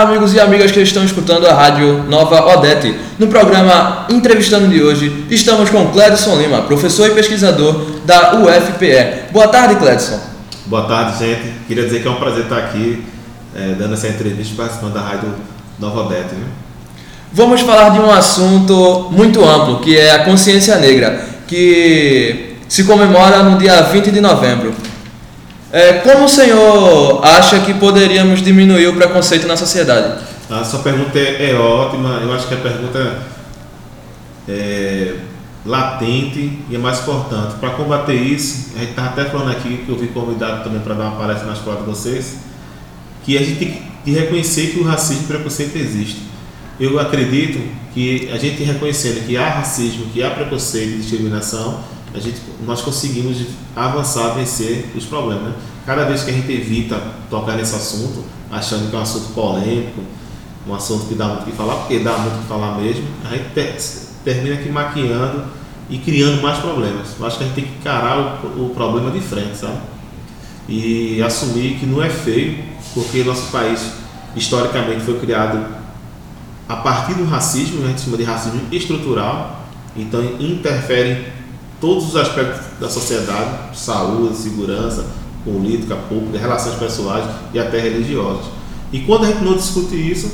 [0.00, 2.98] Olá, amigos e amigas que estão escutando a rádio Nova Odete.
[3.18, 9.30] No programa Entrevistando de hoje, estamos com Cledson Lima, professor e pesquisador da UFPE.
[9.30, 10.18] Boa tarde, Cledson.
[10.64, 11.52] Boa tarde, gente.
[11.68, 13.04] Queria dizer que é um prazer estar aqui
[13.54, 15.34] é, dando essa entrevista participando da rádio
[15.78, 16.34] Nova Odete.
[16.34, 16.46] Né?
[17.30, 23.42] Vamos falar de um assunto muito amplo, que é a consciência negra, que se comemora
[23.42, 24.72] no dia 20 de novembro.
[25.72, 30.24] É, como o senhor acha que poderíamos diminuir o preconceito na sociedade?
[30.50, 32.20] A sua pergunta é, é ótima.
[32.22, 33.22] Eu acho que a pergunta
[34.48, 35.14] é
[35.64, 37.54] latente e é mais importante.
[37.60, 40.94] Para combater isso, a gente estava até falando aqui, que eu fui convidado também para
[40.94, 42.38] dar uma palestra na escola de vocês,
[43.24, 46.22] que a gente tem que reconhecer que o racismo e o preconceito existe.
[46.80, 47.60] Eu acredito
[47.92, 51.80] que a gente reconhecendo que há racismo, que há preconceito e discriminação,
[52.14, 53.38] a gente, nós conseguimos
[53.74, 55.44] avançar, vencer os problemas.
[55.44, 55.54] Né?
[55.86, 60.00] Cada vez que a gente evita tocar nesse assunto, achando que é um assunto polêmico,
[60.66, 63.04] um assunto que dá muito o que falar, porque dá muito o que falar mesmo,
[63.24, 63.76] a gente ter,
[64.24, 65.44] termina aqui maquiando
[65.88, 67.08] e criando mais problemas.
[67.18, 69.78] Eu acho que a gente tem que encarar o, o problema de frente, sabe?
[70.68, 72.58] E assumir que não é feio,
[72.94, 73.92] porque nosso país
[74.36, 75.80] historicamente foi criado
[76.68, 81.39] a partir do racismo, a gente chama de racismo estrutural, então interfere
[81.80, 85.06] todos os aspectos da sociedade, saúde, segurança,
[85.44, 88.46] política, pública, relações pessoais e até religiosas.
[88.92, 90.30] E quando a gente não discute isso,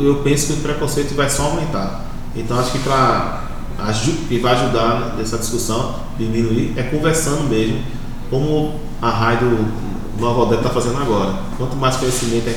[0.00, 2.04] eu penso que o preconceito vai só aumentar.
[2.36, 3.44] Então acho que para
[4.28, 7.82] que vai ajudar nessa discussão diminuir é conversando mesmo,
[8.30, 9.66] como a rádio
[10.18, 11.34] Nova Odete está fazendo agora.
[11.58, 12.56] Quanto mais conhecimento é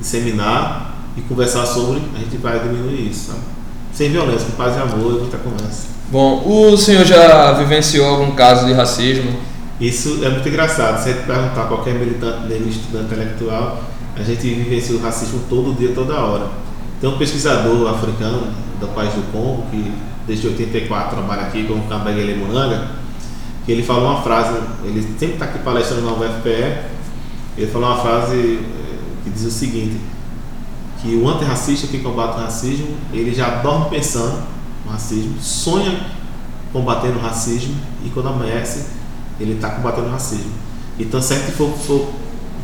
[0.00, 3.28] disseminar e conversar sobre, a gente vai diminuir isso.
[3.28, 3.40] Sabe?
[3.92, 5.91] Sem violência, com paz e amor muita conversa.
[6.12, 9.34] Bom, o senhor já vivenciou algum caso de racismo?
[9.80, 11.02] Isso é muito engraçado.
[11.02, 13.82] Se a gente perguntar a qualquer militante negro, estudante intelectual,
[14.14, 16.50] a gente vivencia o racismo todo dia, toda hora.
[17.00, 18.46] Tem um pesquisador africano
[18.78, 19.90] do país do Congo, que
[20.26, 22.88] desde 84 trabalha aqui, como Kambegele Munanga,
[23.64, 24.52] que ele falou uma frase,
[24.84, 26.76] ele sempre está aqui palestrando na UFPE,
[27.56, 29.96] ele falou uma frase eh, que diz o seguinte,
[31.00, 34.52] que o antirracista que combate o racismo, ele já dorme pensando
[34.90, 36.06] racismo, sonha
[36.72, 38.86] combatendo o racismo e quando amanhece
[39.38, 40.52] ele está combatendo o racismo.
[40.98, 42.08] Então, se gente for, for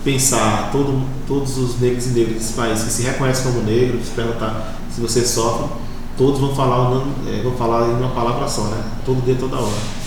[0.05, 4.13] pensar todo, todos os negros e negras desse país que se reconhecem como negros, se
[4.13, 5.69] perguntar se você sofre,
[6.17, 8.83] todos vão falar, é, vão falar em uma palavra só, né?
[9.05, 9.99] Todo dia, toda hora.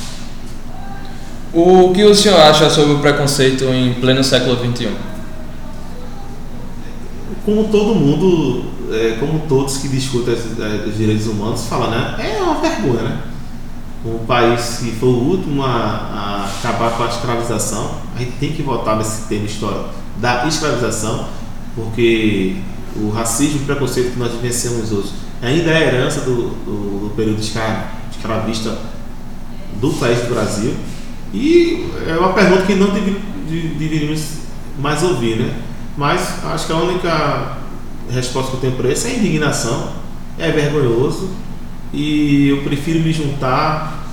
[1.54, 4.90] O que o senhor acha sobre o preconceito em pleno século XXI?
[7.46, 12.16] Como todo mundo é, como todos que discutem os direitos humanos falam, né?
[12.20, 13.22] É uma vergonha, né?
[14.06, 18.52] Um país que foi o último a, a acabar com a escravização, a gente tem
[18.52, 21.28] que voltar nesse tema histórico da escravização,
[21.76, 22.58] porque
[22.96, 27.16] o racismo e o preconceito que nós vivenciamos hoje ainda é herança do, do, do
[27.16, 28.78] período escravista
[29.80, 30.74] do país do Brasil.
[31.34, 32.90] E é uma pergunta que não
[33.78, 34.22] deveríamos
[34.80, 35.54] mais ouvir, né?
[35.98, 37.58] Mas acho que a única
[38.10, 39.90] resposta que eu tenho para isso é indignação,
[40.40, 41.30] é vergonhoso
[41.94, 44.06] e eu prefiro me juntar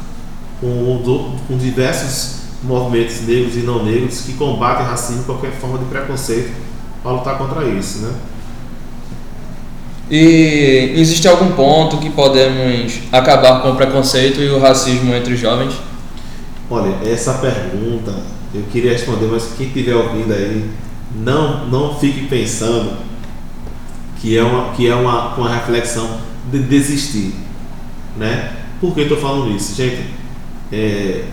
[0.61, 5.85] com, com diversos movimentos negros e não negros que combatem racismo e qualquer forma de
[5.85, 6.53] preconceito
[7.03, 8.13] para lutar contra isso, né?
[10.11, 15.41] E existe algum ponto que podemos acabar com o preconceito e o racismo entre os
[15.41, 15.75] jovens?
[16.71, 18.15] Olha, essa pergunta
[18.55, 20.65] eu queria responder, mas quem estiver ouvindo aí,
[21.15, 22.97] não, não fique pensando
[24.21, 26.19] que é uma, que é uma, uma reflexão
[26.51, 27.35] de desistir.
[28.17, 28.57] Né?
[28.81, 29.75] Por que eu estou falando isso?
[29.75, 30.05] Gente,
[30.73, 31.25] é,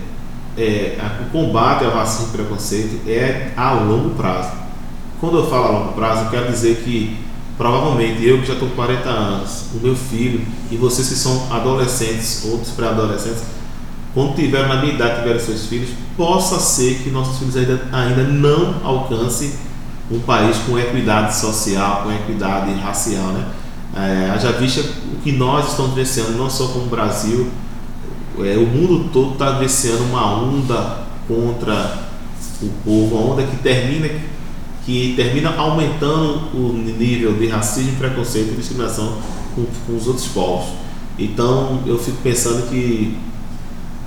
[0.56, 4.52] é, o combate ao racismo e preconceito é a longo prazo.
[5.20, 7.16] Quando eu falo a longo prazo, eu quero dizer que
[7.56, 11.52] provavelmente eu que já estou com 40 anos, o meu filho e vocês que são
[11.52, 13.42] adolescentes, outros pré-adolescentes,
[14.16, 18.22] quando tiver na minha idade, tiverem seus filhos, possa ser que nossos filhos ainda, ainda
[18.22, 19.52] não alcancem
[20.10, 23.46] um país com equidade social, com equidade racial, né?
[23.94, 27.50] É, haja vista o que nós estamos vivenciando, não só como Brasil,
[28.38, 31.98] é, o mundo todo está vivenciando uma onda contra
[32.62, 34.08] o povo, uma onda que termina,
[34.86, 39.18] que termina aumentando o nível de racismo, preconceito e discriminação
[39.54, 40.68] com, com os outros povos.
[41.18, 43.18] Então eu fico pensando que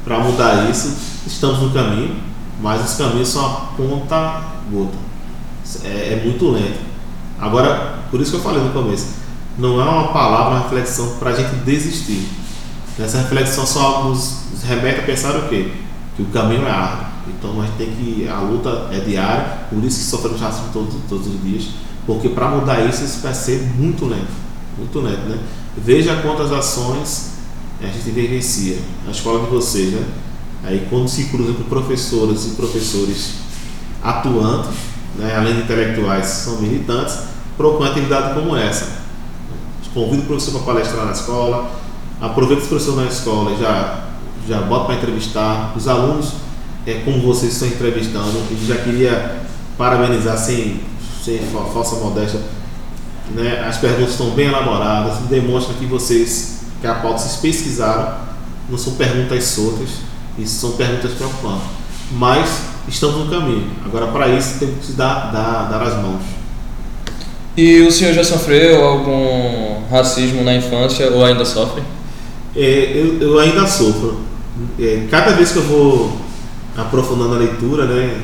[0.04, 2.16] para mudar isso, estamos no caminho,
[2.62, 4.42] mas os caminhos são a ponta
[4.72, 5.10] gota
[5.84, 6.80] é, é muito lento.
[7.40, 9.07] Agora, por isso que eu falei no começo,
[9.57, 12.28] não é uma palavra, uma reflexão para a gente desistir.
[12.98, 15.72] Essa reflexão só nos remete a pensar o quê?
[16.16, 17.07] Que o caminho é árduo.
[17.28, 18.28] Então a gente tem que.
[18.28, 21.69] A luta é diária, por isso que sofremos racismo todos, todos os dias.
[22.06, 24.31] Porque para mudar isso, isso vai ser muito lento,
[24.78, 25.38] muito lento, né?
[25.78, 27.38] Veja quantas ações
[27.81, 28.77] a gente vivencia,
[29.07, 30.05] a escola de vocês, né?
[30.63, 33.35] Aí quando se cruza com professoras e professores
[34.03, 34.71] atuantes,
[35.15, 37.17] né, além de intelectuais, são militantes,
[37.57, 38.99] procura uma atividade como essa.
[39.93, 41.71] Convido o professor para palestrar na escola,
[42.21, 44.05] aproveita os professores na escola já,
[44.47, 45.73] já bota para entrevistar.
[45.75, 46.33] Os alunos,
[46.85, 49.41] é, como vocês estão entrevistando, e já queria
[49.77, 50.81] parabenizar sem,
[51.23, 51.39] sem
[51.73, 52.39] falsa modéstia.
[53.33, 58.15] Né, as perguntas estão bem elaboradas, demonstram que vocês, que a pauta vocês pesquisaram,
[58.69, 59.89] não são perguntas soltas,
[60.37, 61.67] isso são perguntas preocupantes.
[62.11, 62.49] Mas
[62.87, 63.69] estamos no caminho.
[63.85, 66.21] Agora, para isso, temos que dar, dar, dar as mãos.
[67.57, 71.83] E o senhor já sofreu algum racismo na infância ou ainda sofre?
[72.55, 74.19] É, eu, eu, ainda sofro.
[74.79, 76.17] É, cada vez que eu vou
[76.77, 78.21] aprofundando a leitura, né,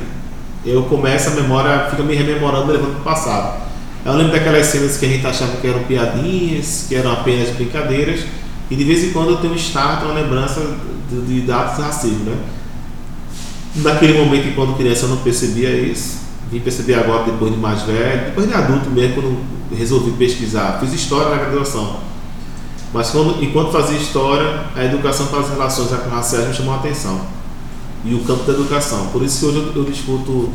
[0.64, 3.66] eu começo a memória, fica me rememorando, levando para o passado.
[4.04, 8.20] Eu lembro daquelas cenas que a gente achava que eram piadinhas, que eram apenas brincadeiras,
[8.70, 10.60] e de vez em quando eu tenho um start, uma lembrança
[11.10, 12.36] de, de dados racismo, né?
[13.76, 16.18] Naquele momento, enquanto criança, eu não percebia isso.
[16.50, 19.38] Vim perceber agora, depois de mais velho, depois de adulto mesmo, quando
[19.76, 20.78] resolvi pesquisar.
[20.80, 22.00] Fiz história na graduação.
[22.92, 27.20] Mas quando, enquanto fazia história, a educação para as relações raciais me chamou a atenção.
[28.04, 29.08] E o campo da educação.
[29.08, 30.50] Por isso que hoje eu, eu discuto,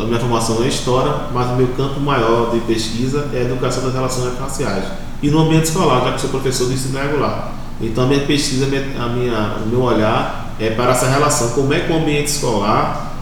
[0.00, 3.82] a minha formação é história, mas o meu campo maior de pesquisa é a educação
[3.82, 4.84] das relações raciais.
[5.22, 7.52] E no ambiente escolar, já que sou professor de ensino regular.
[7.80, 11.50] Então a minha pesquisa, a minha, o meu olhar é para essa relação.
[11.50, 13.16] Como é que o ambiente escolar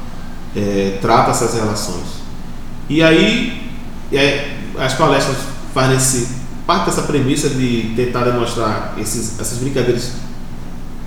[0.55, 2.07] é, trata essas relações?
[2.89, 3.71] E aí
[4.13, 5.37] é, as palestras
[5.75, 6.29] fazem esse,
[6.67, 10.13] parte dessa premissa de tentar demonstrar esses, essas brincadeiras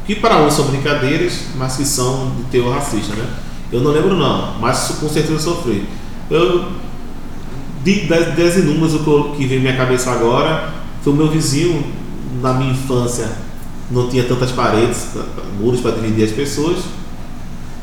[0.05, 3.27] que para uns são brincadeiras, mas que são de teor racista, né?
[3.71, 5.87] Eu não lembro não, mas com certeza sofri.
[6.31, 6.71] Eu
[7.83, 10.73] de, das, das inúmeras o que vem na minha cabeça agora
[11.03, 11.83] foi o meu vizinho
[12.41, 13.29] na minha infância
[13.91, 15.07] não tinha tantas paredes,
[15.59, 16.77] muros para dividir as pessoas.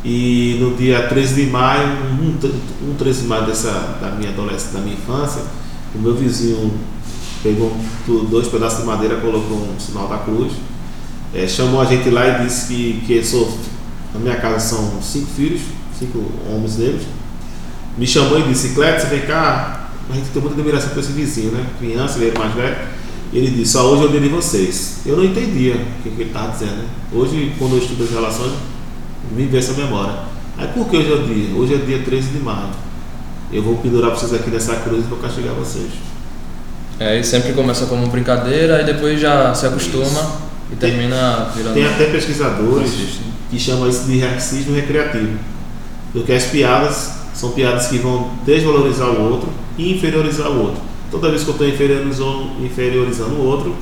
[0.04, 3.70] E no dia 13 de maio, um, um 13 de maio dessa,
[4.00, 5.42] da minha adolescência, da minha infância,
[5.94, 6.72] o meu vizinho
[7.42, 7.76] pegou
[8.30, 10.52] dois pedaços de madeira, colocou um sinal da cruz,
[11.34, 13.58] é, chamou a gente lá e disse que, que sou,
[14.14, 15.62] na minha casa são cinco filhos,
[15.98, 17.02] cinco homens negros.
[17.98, 21.50] Me chamou e disse, Cleto, vem cá, a gente tem muita admiração por esse vizinho,
[21.50, 21.66] né?
[21.80, 22.95] Criança, ele era mais velho
[23.32, 25.00] ele disse, só hoje eu dei de vocês.
[25.04, 26.76] Eu não entendia o que, que ele estava dizendo.
[26.76, 26.84] Né?
[27.12, 28.52] Hoje, quando eu estudo as relações,
[29.32, 30.14] me vem essa memória.
[30.56, 31.54] Aí por que hoje é o dia?
[31.54, 32.70] Hoje é dia 13 de maio.
[33.52, 35.90] Eu vou pendurar vocês aqui nessa cruz e vou castigar vocês.
[36.98, 40.38] É, e sempre começa como brincadeira e depois já se acostuma isso.
[40.72, 41.74] e termina virando.
[41.74, 43.18] Tem até pesquisadores
[43.50, 45.38] que chamam isso de racismo recreativo.
[46.12, 50.82] Porque as piadas são piadas que vão desvalorizar o outro e inferiorizar o outro.
[51.16, 53.74] Toda vez que eu estou inferiorizando, inferiorizando o outro,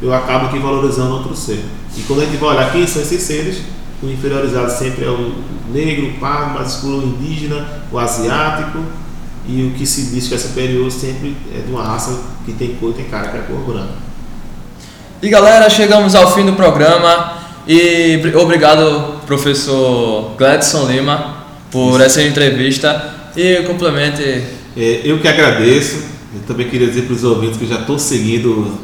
[0.00, 1.64] eu acabo aqui valorizando outro ser.
[1.96, 3.62] E quando a gente vai olhar quem são esses seres,
[4.00, 5.34] o inferiorizado sempre é o
[5.72, 8.78] negro, o pardo, mais escuro, o indígena, o asiático,
[9.48, 12.76] e o que se diz que é superior sempre é de uma raça que tem
[12.76, 13.94] cor, tem cara, que é cor branca.
[15.20, 21.38] E galera, chegamos ao fim do programa e obrigado professor Gladson Lima
[21.72, 22.02] por Isso.
[22.02, 24.22] essa entrevista e complemente.
[24.76, 27.98] É, eu que agradeço eu também queria dizer para os ouvintes que eu já estou
[27.98, 28.78] seguindo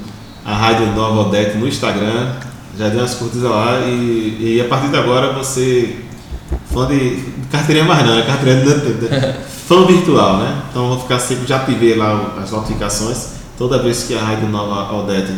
[0.45, 2.33] a Rádio Nova Odete no Instagram,
[2.79, 5.97] já dei umas curtidas lá e, e a partir de agora você
[6.73, 10.63] fã de carteirinha mais não, é carteirinha de, fã virtual, né?
[10.71, 14.95] Então vou ficar sempre já ativei lá as notificações toda vez que a Rádio Nova
[14.95, 15.33] Odete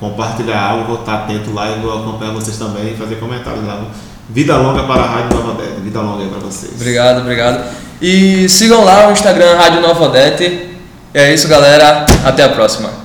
[0.00, 3.84] compartilhar algo, vou estar atento lá e vou acompanhar vocês também e fazer comentários lá.
[4.28, 6.72] Vida longa para a Rádio Nova Odete, vida longa aí para vocês.
[6.74, 7.64] Obrigado, obrigado.
[8.00, 10.73] E sigam lá o Instagram Rádio Nova Odete
[11.14, 12.04] é isso, galera.
[12.24, 13.03] Até a próxima.